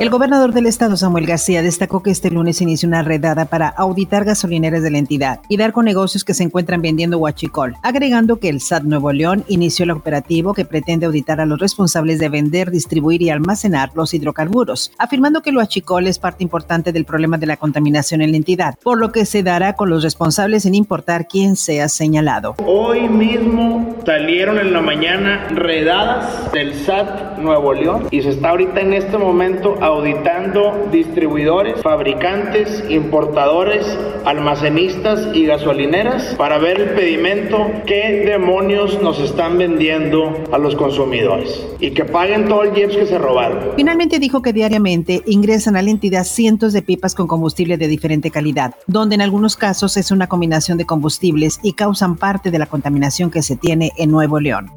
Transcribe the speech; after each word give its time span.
El 0.00 0.10
gobernador 0.10 0.52
del 0.52 0.66
estado, 0.66 0.96
Samuel 0.96 1.26
García, 1.26 1.60
destacó 1.60 2.04
que 2.04 2.12
este 2.12 2.30
lunes 2.30 2.60
inició 2.60 2.86
una 2.86 3.02
redada 3.02 3.46
para 3.46 3.66
auditar 3.66 4.24
gasolineras 4.24 4.80
de 4.80 4.92
la 4.92 4.98
entidad 4.98 5.40
y 5.48 5.56
dar 5.56 5.72
con 5.72 5.86
negocios 5.86 6.24
que 6.24 6.34
se 6.34 6.44
encuentran 6.44 6.80
vendiendo 6.80 7.18
huachicol, 7.18 7.74
agregando 7.82 8.38
que 8.38 8.48
el 8.48 8.60
SAT 8.60 8.84
Nuevo 8.84 9.12
León 9.12 9.44
inició 9.48 9.82
el 9.82 9.90
operativo 9.90 10.54
que 10.54 10.64
pretende 10.64 11.06
auditar 11.06 11.40
a 11.40 11.46
los 11.46 11.58
responsables 11.58 12.20
de 12.20 12.28
vender, 12.28 12.70
distribuir 12.70 13.22
y 13.22 13.30
almacenar 13.30 13.90
los 13.96 14.14
hidrocarburos, 14.14 14.92
afirmando 14.98 15.42
que 15.42 15.50
el 15.50 15.56
huachicol 15.56 16.06
es 16.06 16.20
parte 16.20 16.44
importante 16.44 16.92
del 16.92 17.04
problema 17.04 17.36
de 17.36 17.46
la 17.46 17.56
contaminación 17.56 18.22
en 18.22 18.30
la 18.30 18.36
entidad, 18.36 18.78
por 18.84 18.98
lo 18.98 19.10
que 19.10 19.26
se 19.26 19.42
dará 19.42 19.72
con 19.72 19.90
los 19.90 20.04
responsables 20.04 20.62
sin 20.62 20.76
importar 20.76 21.26
quién 21.26 21.56
sea 21.56 21.88
señalado. 21.88 22.54
Hoy 22.64 23.08
mismo 23.08 23.96
salieron 24.06 24.60
en 24.60 24.72
la 24.72 24.80
mañana 24.80 25.48
redadas 25.48 26.52
del 26.52 26.72
SAT 26.72 27.38
Nuevo 27.38 27.74
León 27.74 28.06
y 28.12 28.22
se 28.22 28.30
está 28.30 28.50
ahorita 28.50 28.80
en 28.80 28.94
este 28.94 29.18
momento 29.18 29.76
auditando 29.88 30.88
distribuidores, 30.92 31.80
fabricantes, 31.80 32.84
importadores, 32.90 33.86
almacenistas 34.26 35.34
y 35.34 35.46
gasolineras 35.46 36.34
para 36.36 36.58
ver 36.58 36.78
el 36.78 36.90
pedimento 36.90 37.66
qué 37.86 38.22
demonios 38.26 39.00
nos 39.00 39.18
están 39.18 39.56
vendiendo 39.56 40.44
a 40.52 40.58
los 40.58 40.74
consumidores 40.76 41.66
y 41.80 41.92
que 41.92 42.04
paguen 42.04 42.48
todo 42.48 42.64
el 42.64 42.76
IEPS 42.76 42.96
que 42.96 43.06
se 43.06 43.16
robaron. 43.16 43.70
Finalmente 43.76 44.18
dijo 44.18 44.42
que 44.42 44.52
diariamente 44.52 45.22
ingresan 45.24 45.74
a 45.76 45.80
la 45.80 45.90
entidad 45.90 46.24
cientos 46.24 46.74
de 46.74 46.82
pipas 46.82 47.14
con 47.14 47.26
combustible 47.26 47.78
de 47.78 47.88
diferente 47.88 48.30
calidad, 48.30 48.74
donde 48.86 49.14
en 49.14 49.22
algunos 49.22 49.56
casos 49.56 49.96
es 49.96 50.10
una 50.10 50.26
combinación 50.26 50.76
de 50.76 50.84
combustibles 50.84 51.60
y 51.62 51.72
causan 51.72 52.16
parte 52.16 52.50
de 52.50 52.58
la 52.58 52.66
contaminación 52.66 53.30
que 53.30 53.40
se 53.40 53.56
tiene 53.56 53.92
en 53.96 54.10
Nuevo 54.10 54.38
León. 54.38 54.70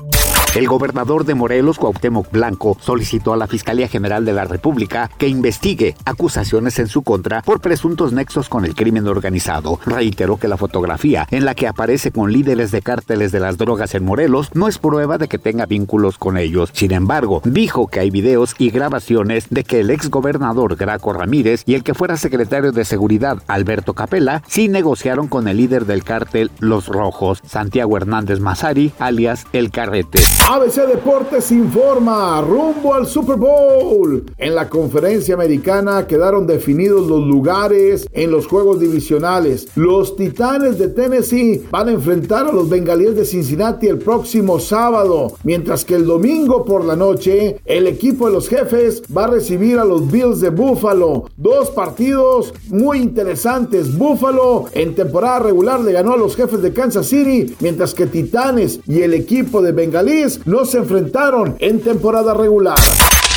El 0.53 0.67
gobernador 0.67 1.23
de 1.23 1.33
Morelos, 1.33 1.77
Cuauhtémoc 1.77 2.29
Blanco, 2.29 2.75
solicitó 2.81 3.31
a 3.31 3.37
la 3.37 3.47
Fiscalía 3.47 3.87
General 3.87 4.25
de 4.25 4.33
la 4.33 4.43
República 4.43 5.09
que 5.17 5.29
investigue 5.29 5.95
acusaciones 6.03 6.77
en 6.77 6.89
su 6.89 7.03
contra 7.03 7.41
por 7.41 7.61
presuntos 7.61 8.11
nexos 8.11 8.49
con 8.49 8.65
el 8.65 8.75
crimen 8.75 9.07
organizado. 9.07 9.79
Reiteró 9.85 10.35
que 10.35 10.49
la 10.49 10.57
fotografía 10.57 11.25
en 11.31 11.45
la 11.45 11.55
que 11.55 11.69
aparece 11.69 12.11
con 12.11 12.33
líderes 12.33 12.71
de 12.71 12.81
cárteles 12.81 13.31
de 13.31 13.39
las 13.39 13.57
drogas 13.57 13.95
en 13.95 14.03
Morelos 14.03 14.49
no 14.53 14.67
es 14.67 14.77
prueba 14.77 15.17
de 15.17 15.29
que 15.29 15.37
tenga 15.37 15.65
vínculos 15.67 16.17
con 16.17 16.37
ellos. 16.37 16.69
Sin 16.73 16.91
embargo, 16.91 17.41
dijo 17.45 17.87
que 17.87 18.01
hay 18.01 18.09
videos 18.09 18.53
y 18.57 18.71
grabaciones 18.71 19.47
de 19.51 19.63
que 19.63 19.79
el 19.79 19.89
ex 19.89 20.09
gobernador 20.09 20.75
Graco 20.75 21.13
Ramírez 21.13 21.63
y 21.65 21.75
el 21.75 21.83
que 21.83 21.93
fuera 21.93 22.17
secretario 22.17 22.73
de 22.73 22.83
Seguridad 22.83 23.41
Alberto 23.47 23.93
Capella 23.93 24.43
sí 24.49 24.67
negociaron 24.67 25.29
con 25.29 25.47
el 25.47 25.55
líder 25.55 25.85
del 25.85 26.03
cártel 26.03 26.51
Los 26.59 26.87
Rojos, 26.87 27.39
Santiago 27.45 27.95
Hernández 27.95 28.41
Mazari, 28.41 28.91
alias 28.99 29.45
El 29.53 29.71
Carrete. 29.71 30.19
ABC 30.49 30.87
Deportes 30.87 31.51
informa, 31.51 32.41
rumbo 32.41 32.93
al 32.93 33.05
Super 33.05 33.37
Bowl. 33.37 34.25
En 34.37 34.55
la 34.55 34.69
conferencia 34.69 35.35
americana 35.35 36.07
quedaron 36.07 36.47
definidos 36.47 37.07
los 37.07 37.25
lugares 37.25 38.07
en 38.11 38.31
los 38.31 38.47
juegos 38.47 38.79
divisionales. 38.79 39.67
Los 39.75 40.15
Titanes 40.15 40.77
de 40.77 40.89
Tennessee 40.89 41.63
van 41.69 41.89
a 41.89 41.91
enfrentar 41.91 42.47
a 42.47 42.51
los 42.51 42.69
Bengalíes 42.69 43.15
de 43.15 43.25
Cincinnati 43.25 43.87
el 43.87 43.99
próximo 43.99 44.59
sábado, 44.59 45.33
mientras 45.43 45.85
que 45.85 45.95
el 45.95 46.05
domingo 46.05 46.65
por 46.65 46.83
la 46.83 46.95
noche 46.95 47.57
el 47.65 47.87
equipo 47.87 48.27
de 48.27 48.33
los 48.33 48.49
jefes 48.49 49.03
va 49.15 49.25
a 49.25 49.31
recibir 49.31 49.77
a 49.77 49.85
los 49.85 50.09
Bills 50.11 50.41
de 50.41 50.49
Buffalo. 50.49 51.25
Dos 51.37 51.69
partidos 51.69 52.53
muy 52.67 52.97
interesantes. 52.97 53.97
Buffalo 53.97 54.65
en 54.73 54.95
temporada 54.95 55.39
regular 55.39 55.79
le 55.79 55.93
ganó 55.93 56.13
a 56.13 56.17
los 56.17 56.35
jefes 56.35 56.61
de 56.61 56.73
Kansas 56.73 57.07
City, 57.07 57.55
mientras 57.59 57.93
que 57.93 58.07
Titanes 58.07 58.79
y 58.87 59.01
el 59.01 59.13
equipo 59.13 59.61
de 59.61 59.71
Bengalíes 59.71 60.30
no 60.45 60.65
se 60.65 60.77
enfrentaron 60.79 61.55
en 61.59 61.81
temporada 61.81 62.33
regular. 62.33 62.77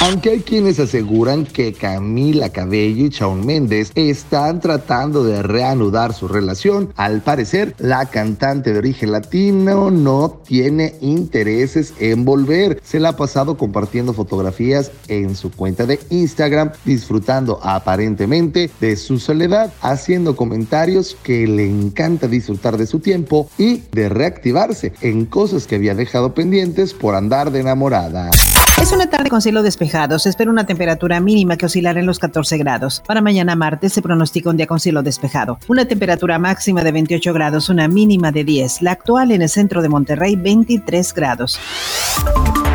Aunque 0.01 0.31
hay 0.31 0.41
quienes 0.41 0.79
aseguran 0.81 1.47
que 1.47 1.73
Camila 1.73 2.51
Cabello 2.51 3.07
y 3.07 3.09
Shawn 3.09 3.47
Méndez 3.47 3.91
están 3.95 4.61
tratando 4.61 5.25
de 5.25 5.43
reanudar 5.43 6.13
su 6.13 6.29
relación, 6.29 6.93
al 6.97 7.23
parecer 7.23 7.75
la 7.79 8.05
cantante 8.07 8.73
de 8.73 8.79
origen 8.81 9.13
latino 9.13 9.91
no 9.91 10.41
tiene 10.47 10.95
intereses 11.01 11.95
en 12.01 12.25
volver. 12.25 12.83
Se 12.85 13.01
la 13.01 13.11
ha 13.11 13.17
pasado 13.17 13.57
compartiendo 13.57 14.13
fotografías 14.13 14.91
en 15.09 15.35
su 15.37 15.51
cuenta 15.51 15.87
de 15.87 15.99
Instagram, 16.11 16.73
disfrutando 16.85 17.59
aparentemente 17.63 18.71
de 18.81 18.97
su 18.97 19.19
soledad, 19.19 19.73
haciendo 19.81 20.37
comentarios 20.37 21.17
que 21.23 21.47
le 21.47 21.67
encanta 21.67 22.29
disfrutar 22.29 22.77
de 22.77 22.87
su 22.87 22.99
tiempo 22.99 23.49
y 23.57 23.83
de 23.93 24.11
reactivarse 24.11 24.93
en 25.01 25.25
cosas 25.25 25.67
que 25.67 25.77
había 25.77 25.95
dejado 25.95 26.35
pendientes 26.35 26.93
por 26.93 27.15
andar 27.15 27.51
de 27.53 27.61
enamorada. 27.61 28.31
Es 28.81 28.93
una 28.93 29.09
tarde 29.09 29.31
con 29.31 29.41
cielo 29.41 29.63
despejado. 29.63 30.19
Se 30.19 30.29
espera 30.29 30.51
una 30.51 30.67
temperatura 30.67 31.21
mínima 31.21 31.57
que 31.57 31.67
oscilará 31.67 32.01
en 32.01 32.07
los 32.07 32.19
14 32.19 32.59
grados. 32.59 33.03
Para 33.07 33.21
mañana 33.21 33.57
martes 33.57 33.93
se 33.93 34.03
pronostica 34.03 34.51
un 34.51 34.57
día 34.57 34.67
con 34.67 34.81
cielo 34.81 35.03
despejado. 35.03 35.59
Una 35.69 35.87
temperatura 35.87 36.39
máxima 36.39 36.83
de 36.83 36.93
28 36.93 37.33
grados, 37.33 37.69
una 37.69 37.89
mínima 37.89 38.33
de 38.33 38.45
10. 38.45 38.83
La 38.83 38.93
actual 38.93 39.31
en 39.31 39.43
el 39.43 39.49
centro 39.49 39.81
de 39.81 39.89
Monterrey, 39.89 40.37
23 40.37 41.15
grados. 41.15 41.59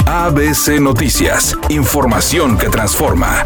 ABC 0.05 0.79
Noticias. 0.79 1.55
Información 1.69 2.57
que 2.57 2.69
transforma. 2.69 3.43